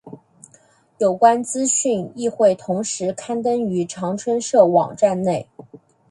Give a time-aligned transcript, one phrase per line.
[0.97, 5.47] 有关资讯亦会同时刊登于长春社网站内。